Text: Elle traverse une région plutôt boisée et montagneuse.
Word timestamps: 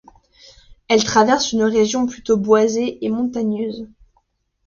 Elle 0.87 1.03
traverse 1.03 1.51
une 1.51 1.61
région 1.61 2.07
plutôt 2.07 2.35
boisée 2.35 3.05
et 3.05 3.09
montagneuse. 3.11 3.87